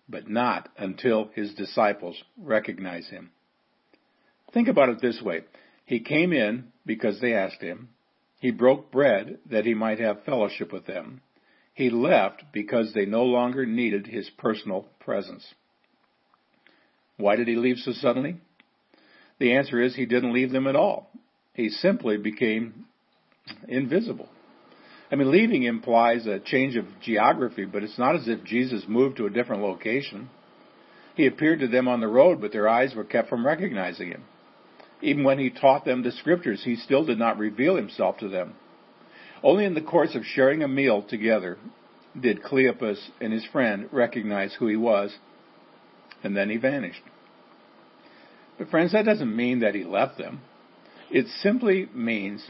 but 0.10 0.28
not 0.28 0.70
until 0.76 1.30
his 1.36 1.54
disciples 1.54 2.16
recognize 2.36 3.08
him. 3.10 3.30
Think 4.54 4.68
about 4.68 4.90
it 4.90 5.02
this 5.02 5.22
way. 5.22 5.42
He 5.86 6.00
came 6.00 6.34
in 6.34 6.72
because 6.86 7.20
they 7.20 7.34
asked 7.34 7.62
him. 7.62 7.90
He 8.40 8.52
broke 8.52 8.92
bread 8.92 9.40
that 9.50 9.66
he 9.66 9.74
might 9.74 10.00
have 10.00 10.24
fellowship 10.24 10.74
with 10.74 10.86
them. 10.86 11.22
He 11.74 11.90
left 11.90 12.44
because 12.52 12.94
they 12.94 13.06
no 13.06 13.24
longer 13.24 13.66
needed 13.66 14.08
his 14.08 14.30
personal 14.38 14.88
presence. 15.00 15.46
Why 17.18 17.36
did 17.36 17.48
he 17.48 17.56
leave 17.56 17.78
so 17.78 17.92
suddenly? 17.94 18.38
The 19.40 19.54
answer 19.56 19.80
is 19.80 19.96
he 19.96 20.06
didn't 20.06 20.34
leave 20.34 20.52
them 20.52 20.68
at 20.68 20.76
all. 20.76 21.12
He 21.54 21.70
simply 21.70 22.18
became 22.18 22.86
invisible. 23.68 24.30
I 25.12 25.16
mean, 25.16 25.32
leaving 25.32 25.64
implies 25.64 26.26
a 26.26 26.40
change 26.40 26.76
of 26.76 26.86
geography, 27.02 27.66
but 27.66 27.84
it's 27.84 28.00
not 28.00 28.16
as 28.16 28.28
if 28.28 28.44
Jesus 28.44 28.86
moved 28.88 29.18
to 29.18 29.26
a 29.26 29.32
different 29.32 29.62
location. 29.62 30.30
He 31.16 31.28
appeared 31.28 31.60
to 31.60 31.68
them 31.68 31.88
on 31.88 32.00
the 32.00 32.08
road, 32.08 32.40
but 32.40 32.54
their 32.54 32.70
eyes 32.70 32.96
were 32.96 33.04
kept 33.04 33.30
from 33.30 33.46
recognizing 33.46 34.10
him. 34.10 34.24
Even 35.02 35.24
when 35.24 35.40
he 35.40 35.50
taught 35.50 35.86
them 35.86 36.04
the 36.04 36.12
scriptures, 36.12 36.62
he 36.64 36.76
still 36.76 37.04
did 37.06 37.18
not 37.18 37.38
reveal 37.38 37.76
himself 37.76 38.18
to 38.20 38.28
them. 38.28 38.54
Only 39.44 39.66
in 39.66 39.74
the 39.74 39.82
course 39.82 40.14
of 40.16 40.24
sharing 40.24 40.62
a 40.62 40.68
meal 40.68 41.02
together 41.02 41.58
did 42.20 42.44
Cleopas 42.44 43.00
and 43.20 43.34
his 43.34 43.46
friend 43.46 43.90
recognize 43.92 44.54
who 44.54 44.68
he 44.68 44.76
was, 44.76 45.16
and 46.24 46.36
then 46.36 46.50
he 46.50 46.58
vanished. 46.58 47.02
But 48.58 48.70
friends, 48.70 48.92
that 48.92 49.06
doesn't 49.06 49.36
mean 49.36 49.62
that 49.62 49.74
he 49.74 49.84
left 49.84 50.18
them. 50.18 50.42
It 51.10 51.26
simply 51.42 51.90
means 51.94 52.46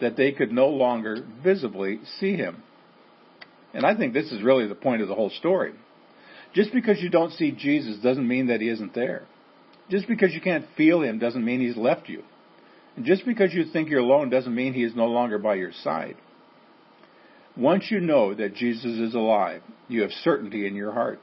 that 0.00 0.16
they 0.16 0.32
could 0.32 0.52
no 0.52 0.68
longer 0.68 1.24
visibly 1.42 2.00
see 2.18 2.34
him. 2.34 2.62
And 3.74 3.84
I 3.84 3.94
think 3.94 4.14
this 4.14 4.32
is 4.32 4.42
really 4.42 4.66
the 4.66 4.74
point 4.74 5.02
of 5.02 5.08
the 5.08 5.14
whole 5.14 5.30
story. 5.30 5.74
Just 6.54 6.72
because 6.72 7.00
you 7.00 7.10
don't 7.10 7.32
see 7.32 7.52
Jesus 7.52 8.02
doesn't 8.02 8.26
mean 8.26 8.46
that 8.46 8.60
he 8.60 8.68
isn't 8.68 8.94
there. 8.94 9.24
Just 9.90 10.06
because 10.06 10.32
you 10.32 10.40
can't 10.40 10.66
feel 10.76 11.02
him 11.02 11.18
doesn't 11.18 11.44
mean 11.44 11.60
he's 11.60 11.76
left 11.76 12.08
you. 12.08 12.22
And 12.96 13.04
just 13.04 13.24
because 13.24 13.52
you 13.52 13.64
think 13.64 13.88
you're 13.88 14.00
alone 14.00 14.30
doesn't 14.30 14.54
mean 14.54 14.72
he 14.72 14.84
is 14.84 14.94
no 14.94 15.06
longer 15.06 15.38
by 15.38 15.54
your 15.54 15.72
side. 15.72 16.16
Once 17.56 17.90
you 17.90 18.00
know 18.00 18.32
that 18.34 18.54
Jesus 18.54 18.98
is 18.98 19.14
alive, 19.14 19.62
you 19.88 20.02
have 20.02 20.10
certainty 20.22 20.66
in 20.66 20.74
your 20.74 20.92
heart. 20.92 21.20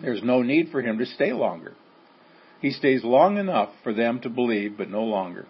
There's 0.00 0.22
no 0.22 0.42
need 0.42 0.70
for 0.70 0.80
him 0.80 0.98
to 0.98 1.06
stay 1.06 1.32
longer. 1.32 1.74
He 2.60 2.70
stays 2.70 3.04
long 3.04 3.36
enough 3.36 3.70
for 3.82 3.92
them 3.92 4.20
to 4.20 4.30
believe, 4.30 4.76
but 4.76 4.90
no 4.90 5.04
longer. 5.04 5.46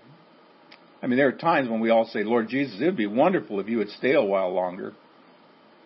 I 1.02 1.06
mean, 1.06 1.16
there 1.16 1.28
are 1.28 1.32
times 1.32 1.68
when 1.68 1.80
we 1.80 1.90
all 1.90 2.06
say, 2.06 2.24
Lord 2.24 2.48
Jesus, 2.48 2.80
it 2.80 2.84
would 2.84 2.96
be 2.96 3.06
wonderful 3.06 3.60
if 3.60 3.68
you 3.68 3.78
would 3.78 3.90
stay 3.90 4.14
a 4.14 4.22
while 4.22 4.52
longer. 4.52 4.94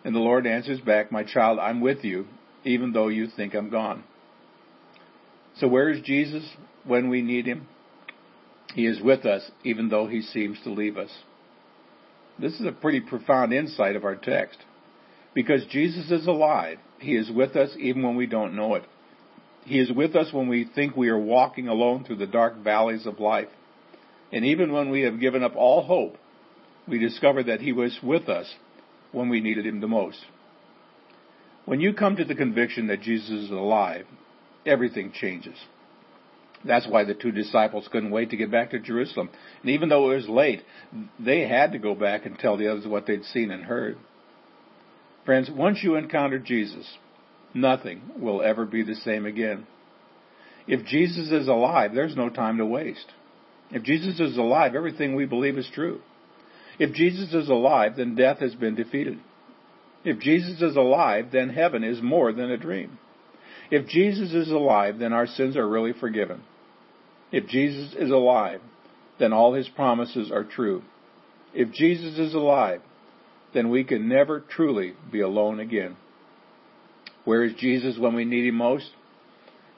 And 0.03 0.13
the 0.13 0.19
Lord 0.19 0.47
answers 0.47 0.81
back, 0.81 1.11
My 1.11 1.23
child, 1.23 1.59
I'm 1.59 1.79
with 1.79 2.03
you, 2.03 2.25
even 2.65 2.91
though 2.91 3.07
you 3.07 3.27
think 3.27 3.53
I'm 3.53 3.69
gone. 3.69 4.03
So 5.59 5.67
where 5.67 5.89
is 5.89 6.01
Jesus 6.01 6.43
when 6.85 7.09
we 7.09 7.21
need 7.21 7.45
him? 7.45 7.67
He 8.73 8.87
is 8.87 9.01
with 9.01 9.25
us, 9.25 9.49
even 9.63 9.89
though 9.89 10.07
he 10.07 10.21
seems 10.21 10.59
to 10.63 10.71
leave 10.71 10.97
us. 10.97 11.11
This 12.39 12.53
is 12.59 12.65
a 12.65 12.71
pretty 12.71 12.99
profound 12.99 13.53
insight 13.53 13.95
of 13.95 14.03
our 14.03 14.15
text. 14.15 14.57
Because 15.35 15.65
Jesus 15.69 16.09
is 16.11 16.27
alive, 16.27 16.79
he 16.99 17.15
is 17.15 17.29
with 17.29 17.55
us 17.55 17.75
even 17.79 18.03
when 18.03 18.15
we 18.15 18.25
don't 18.25 18.55
know 18.55 18.75
it. 18.75 18.83
He 19.65 19.79
is 19.79 19.91
with 19.91 20.15
us 20.15 20.33
when 20.33 20.49
we 20.49 20.65
think 20.75 20.95
we 20.95 21.09
are 21.09 21.19
walking 21.19 21.67
alone 21.67 22.03
through 22.03 22.17
the 22.17 22.27
dark 22.27 22.57
valleys 22.57 23.05
of 23.05 23.19
life. 23.19 23.47
And 24.31 24.45
even 24.45 24.71
when 24.71 24.89
we 24.89 25.01
have 25.01 25.19
given 25.19 25.43
up 25.43 25.55
all 25.55 25.83
hope, 25.83 26.17
we 26.87 26.99
discover 26.99 27.43
that 27.43 27.61
He 27.61 27.71
was 27.71 27.97
with 28.03 28.27
us 28.27 28.51
when 29.11 29.29
we 29.29 29.39
needed 29.39 29.65
Him 29.65 29.79
the 29.79 29.87
most. 29.87 30.25
When 31.65 31.79
you 31.79 31.93
come 31.93 32.17
to 32.17 32.25
the 32.25 32.35
conviction 32.35 32.87
that 32.87 33.01
Jesus 33.01 33.29
is 33.29 33.51
alive, 33.51 34.05
everything 34.65 35.11
changes. 35.11 35.55
That's 36.65 36.87
why 36.87 37.03
the 37.03 37.13
two 37.13 37.31
disciples 37.31 37.89
couldn't 37.91 38.11
wait 38.11 38.29
to 38.29 38.37
get 38.37 38.51
back 38.51 38.71
to 38.71 38.79
Jerusalem. 38.79 39.29
And 39.61 39.71
even 39.71 39.89
though 39.89 40.11
it 40.11 40.15
was 40.15 40.29
late, 40.29 40.63
they 41.19 41.41
had 41.47 41.73
to 41.73 41.79
go 41.79 41.93
back 41.93 42.25
and 42.25 42.37
tell 42.37 42.57
the 42.57 42.71
others 42.71 42.87
what 42.87 43.05
they'd 43.05 43.25
seen 43.25 43.51
and 43.51 43.65
heard. 43.65 43.97
Friends, 45.25 45.49
once 45.53 45.79
you 45.83 45.95
encounter 45.95 46.39
Jesus, 46.39 46.97
nothing 47.53 48.01
will 48.17 48.41
ever 48.41 48.65
be 48.65 48.83
the 48.83 48.95
same 48.95 49.25
again. 49.25 49.67
If 50.67 50.85
Jesus 50.85 51.31
is 51.31 51.47
alive, 51.47 51.93
there's 51.93 52.15
no 52.15 52.29
time 52.29 52.57
to 52.57 52.65
waste. 52.65 53.11
If 53.71 53.83
Jesus 53.83 54.19
is 54.19 54.37
alive, 54.37 54.75
everything 54.75 55.15
we 55.15 55.25
believe 55.25 55.57
is 55.57 55.69
true. 55.73 56.01
If 56.79 56.93
Jesus 56.93 57.33
is 57.33 57.49
alive, 57.49 57.97
then 57.97 58.15
death 58.15 58.39
has 58.39 58.55
been 58.55 58.75
defeated. 58.75 59.19
If 60.05 60.19
Jesus 60.19 60.61
is 60.61 60.75
alive, 60.75 61.27
then 61.31 61.49
heaven 61.49 61.83
is 61.83 62.01
more 62.01 62.31
than 62.33 62.51
a 62.51 62.57
dream. 62.57 62.97
If 63.73 63.87
Jesus 63.87 64.33
is 64.33 64.51
alive, 64.51 64.99
then 64.99 65.13
our 65.13 65.25
sins 65.25 65.57
are 65.57 65.67
really 65.67 65.93
forgiven. 65.93 66.43
If 67.31 67.47
Jesus 67.47 67.95
is 67.97 68.11
alive, 68.11 68.61
then 69.17 69.33
all 69.33 69.55
his 69.55 69.67
promises 69.67 70.31
are 70.31 70.43
true. 70.43 70.83
If 71.55 71.71
Jesus 71.71 72.19
is 72.19 72.35
alive, 72.35 72.81
then 73.51 73.71
we 73.71 73.83
can 73.83 74.07
never 74.07 74.39
truly 74.41 74.93
be 75.11 75.21
alone 75.21 75.59
again. 75.59 75.97
Where 77.25 77.43
is 77.43 77.55
Jesus 77.55 77.97
when 77.97 78.13
we 78.13 78.25
need 78.25 78.45
him 78.45 78.57
most? 78.57 78.91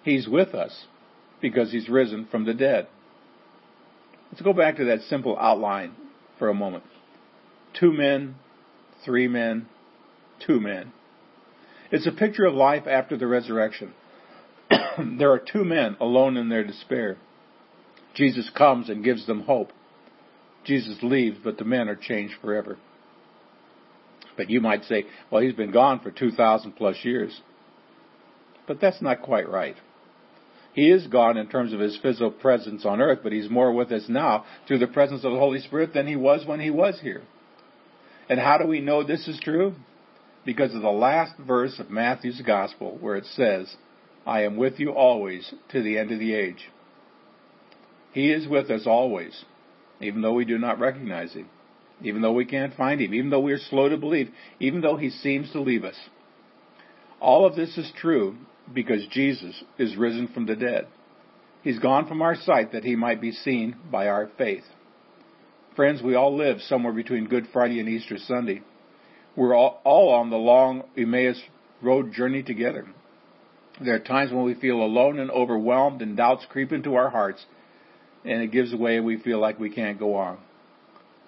He's 0.03 0.27
with 0.27 0.53
us 0.53 0.87
because 1.41 1.71
he's 1.71 1.87
risen 1.87 2.27
from 2.29 2.43
the 2.43 2.53
dead. 2.53 2.87
Let's 4.29 4.41
go 4.41 4.51
back 4.51 4.75
to 4.75 4.85
that 4.87 5.03
simple 5.03 5.39
outline 5.39 5.93
for 6.37 6.49
a 6.49 6.53
moment. 6.53 6.83
Two 7.79 7.93
men, 7.93 8.35
three 9.05 9.29
men, 9.29 9.67
two 10.45 10.59
men. 10.59 10.91
It's 11.95 12.05
a 12.05 12.11
picture 12.11 12.43
of 12.43 12.53
life 12.53 12.87
after 12.87 13.15
the 13.15 13.25
resurrection. 13.25 13.93
there 15.17 15.31
are 15.31 15.39
two 15.39 15.63
men 15.63 15.95
alone 16.01 16.35
in 16.35 16.49
their 16.49 16.65
despair. 16.65 17.15
Jesus 18.13 18.51
comes 18.53 18.89
and 18.89 19.01
gives 19.01 19.25
them 19.25 19.43
hope. 19.43 19.71
Jesus 20.65 20.97
leaves, 21.01 21.37
but 21.41 21.57
the 21.57 21.63
men 21.63 21.87
are 21.87 21.95
changed 21.95 22.33
forever. 22.41 22.77
But 24.35 24.49
you 24.49 24.59
might 24.59 24.83
say, 24.83 25.05
well, 25.31 25.41
he's 25.41 25.53
been 25.53 25.71
gone 25.71 26.01
for 26.01 26.11
2,000 26.11 26.73
plus 26.73 26.97
years. 27.03 27.39
But 28.67 28.81
that's 28.81 29.01
not 29.01 29.21
quite 29.21 29.49
right. 29.49 29.77
He 30.73 30.91
is 30.91 31.07
gone 31.07 31.37
in 31.37 31.47
terms 31.47 31.71
of 31.71 31.79
his 31.79 31.97
physical 32.01 32.29
presence 32.29 32.85
on 32.85 32.99
earth, 32.99 33.19
but 33.23 33.31
he's 33.31 33.49
more 33.49 33.71
with 33.71 33.93
us 33.93 34.03
now 34.09 34.43
through 34.67 34.79
the 34.79 34.87
presence 34.87 35.23
of 35.23 35.31
the 35.31 35.39
Holy 35.39 35.61
Spirit 35.61 35.93
than 35.93 36.07
he 36.07 36.17
was 36.17 36.45
when 36.45 36.59
he 36.59 36.71
was 36.71 36.99
here. 36.99 37.23
And 38.27 38.37
how 38.37 38.57
do 38.57 38.67
we 38.67 38.81
know 38.81 39.01
this 39.01 39.29
is 39.29 39.39
true? 39.41 39.75
Because 40.45 40.75
of 40.75 40.81
the 40.81 40.89
last 40.89 41.33
verse 41.39 41.79
of 41.79 41.89
Matthew's 41.89 42.41
Gospel 42.45 42.97
where 43.01 43.15
it 43.15 43.25
says, 43.25 43.75
I 44.25 44.43
am 44.43 44.57
with 44.57 44.79
you 44.79 44.91
always 44.91 45.53
to 45.71 45.81
the 45.81 45.97
end 45.97 46.11
of 46.11 46.19
the 46.19 46.33
age. 46.33 46.69
He 48.13 48.31
is 48.31 48.47
with 48.47 48.69
us 48.69 48.83
always, 48.85 49.43
even 49.99 50.21
though 50.21 50.33
we 50.33 50.45
do 50.45 50.57
not 50.57 50.79
recognize 50.79 51.33
him, 51.33 51.49
even 52.01 52.21
though 52.21 52.33
we 52.33 52.45
can't 52.45 52.75
find 52.75 53.01
him, 53.01 53.13
even 53.13 53.29
though 53.29 53.41
we 53.41 53.53
are 53.53 53.57
slow 53.57 53.89
to 53.89 53.97
believe, 53.97 54.29
even 54.59 54.81
though 54.81 54.97
he 54.97 55.09
seems 55.09 55.51
to 55.51 55.61
leave 55.61 55.83
us. 55.83 55.97
All 57.19 57.45
of 57.45 57.55
this 57.55 57.77
is 57.77 57.91
true 57.97 58.37
because 58.73 59.05
Jesus 59.07 59.63
is 59.77 59.97
risen 59.97 60.27
from 60.27 60.45
the 60.45 60.55
dead. 60.55 60.87
He's 61.63 61.79
gone 61.79 62.07
from 62.07 62.21
our 62.21 62.35
sight 62.35 62.71
that 62.71 62.83
he 62.83 62.95
might 62.95 63.19
be 63.19 63.31
seen 63.31 63.75
by 63.91 64.07
our 64.07 64.29
faith. 64.37 64.63
Friends, 65.75 66.01
we 66.01 66.15
all 66.15 66.35
live 66.37 66.61
somewhere 66.61 66.93
between 66.93 67.27
Good 67.27 67.47
Friday 67.51 67.79
and 67.79 67.89
Easter 67.89 68.17
Sunday. 68.17 68.61
We're 69.35 69.53
all, 69.53 69.81
all 69.83 70.13
on 70.13 70.29
the 70.29 70.37
long 70.37 70.83
Emmaus 70.97 71.41
road 71.81 72.13
journey 72.13 72.43
together. 72.43 72.85
There 73.83 73.95
are 73.95 73.99
times 73.99 74.31
when 74.31 74.45
we 74.45 74.53
feel 74.53 74.81
alone 74.81 75.19
and 75.19 75.29
overwhelmed 75.29 76.01
and 76.01 76.15
doubts 76.15 76.45
creep 76.49 76.71
into 76.71 76.95
our 76.95 77.09
hearts 77.09 77.45
and 78.23 78.41
it 78.41 78.51
gives 78.51 78.73
way 78.73 78.97
and 78.97 79.05
we 79.05 79.17
feel 79.17 79.39
like 79.39 79.59
we 79.59 79.69
can't 79.69 79.99
go 79.99 80.15
on. 80.15 80.37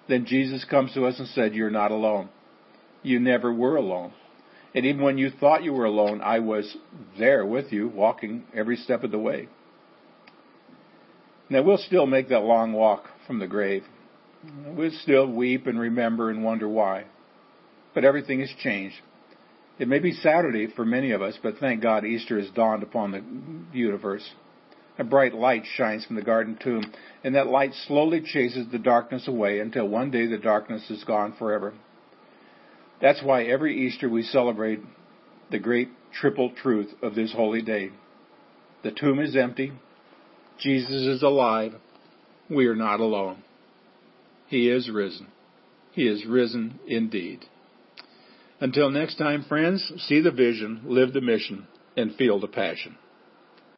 Then 0.08 0.24
Jesus 0.24 0.64
comes 0.64 0.94
to 0.94 1.04
us 1.04 1.18
and 1.18 1.28
said, 1.28 1.54
you're 1.54 1.70
not 1.70 1.90
alone. 1.90 2.30
You 3.02 3.20
never 3.20 3.52
were 3.52 3.76
alone. 3.76 4.12
And 4.74 4.86
even 4.86 5.02
when 5.02 5.18
you 5.18 5.30
thought 5.30 5.62
you 5.62 5.72
were 5.72 5.84
alone, 5.84 6.20
I 6.22 6.38
was 6.38 6.76
there 7.18 7.44
with 7.44 7.72
you, 7.72 7.88
walking 7.88 8.44
every 8.54 8.76
step 8.76 9.04
of 9.04 9.10
the 9.10 9.18
way. 9.18 9.48
Now 11.50 11.62
we'll 11.62 11.78
still 11.78 12.06
make 12.06 12.28
that 12.28 12.40
long 12.40 12.72
walk 12.72 13.04
from 13.26 13.38
the 13.38 13.46
grave. 13.46 13.84
We'll 14.66 14.90
still 15.02 15.26
weep 15.26 15.66
and 15.66 15.78
remember 15.78 16.30
and 16.30 16.44
wonder 16.44 16.68
why. 16.68 17.04
But 17.94 18.04
everything 18.04 18.40
has 18.40 18.52
changed. 18.62 18.96
It 19.78 19.88
may 19.88 20.00
be 20.00 20.12
Saturday 20.12 20.66
for 20.74 20.84
many 20.84 21.12
of 21.12 21.22
us, 21.22 21.38
but 21.42 21.58
thank 21.58 21.82
God 21.82 22.04
Easter 22.04 22.38
has 22.38 22.50
dawned 22.50 22.82
upon 22.82 23.12
the 23.12 23.78
universe. 23.78 24.28
A 24.98 25.04
bright 25.04 25.32
light 25.32 25.62
shines 25.76 26.04
from 26.04 26.16
the 26.16 26.22
garden 26.22 26.58
tomb, 26.60 26.92
and 27.22 27.34
that 27.36 27.46
light 27.46 27.72
slowly 27.86 28.20
chases 28.20 28.66
the 28.72 28.78
darkness 28.78 29.28
away 29.28 29.60
until 29.60 29.86
one 29.86 30.10
day 30.10 30.26
the 30.26 30.38
darkness 30.38 30.90
is 30.90 31.04
gone 31.04 31.34
forever. 31.38 31.74
That's 33.00 33.22
why 33.22 33.44
every 33.44 33.86
Easter 33.86 34.08
we 34.08 34.24
celebrate 34.24 34.80
the 35.52 35.60
great 35.60 35.90
triple 36.12 36.50
truth 36.50 36.92
of 37.00 37.14
this 37.14 37.32
holy 37.32 37.62
day. 37.62 37.90
The 38.82 38.90
tomb 38.90 39.20
is 39.20 39.36
empty. 39.36 39.72
Jesus 40.58 40.90
is 40.90 41.22
alive. 41.22 41.74
We 42.50 42.66
are 42.66 42.76
not 42.76 42.98
alone. 42.98 43.44
He 44.48 44.68
is 44.68 44.90
risen. 44.90 45.28
He 45.92 46.08
is 46.08 46.26
risen 46.26 46.80
indeed. 46.86 47.44
Until 48.60 48.90
next 48.90 49.16
time, 49.16 49.44
friends, 49.48 49.92
see 50.08 50.20
the 50.20 50.32
vision, 50.32 50.82
live 50.84 51.12
the 51.12 51.20
mission, 51.20 51.66
and 51.96 52.14
feel 52.14 52.40
the 52.40 52.48
passion. 52.48 52.96